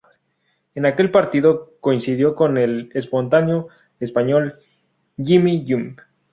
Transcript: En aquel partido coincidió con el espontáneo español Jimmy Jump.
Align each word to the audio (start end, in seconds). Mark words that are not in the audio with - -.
En 0.73 0.87
aquel 0.87 1.11
partido 1.11 1.73
coincidió 1.79 2.33
con 2.33 2.57
el 2.57 2.89
espontáneo 2.95 3.67
español 3.99 4.59
Jimmy 5.19 5.63
Jump. 5.67 5.99